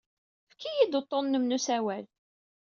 [0.49, 2.05] Efk-iyi-d uḍḍun-nnem n usawal.